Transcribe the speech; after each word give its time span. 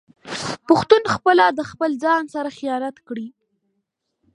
پښتون 0.67 1.03
خپله 1.13 1.45
د 1.51 1.59
خپل 1.71 1.91
ځان 2.03 2.23
سره 2.33 2.49
خيانت 2.57 2.95
کړي 3.07 3.27